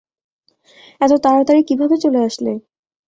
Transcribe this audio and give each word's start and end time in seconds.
এতো 1.01 1.15
তাড়াতাড়ি 1.23 1.61
কিভাবে 1.69 1.95
চলে 2.03 2.19
আসলে? 2.27 2.51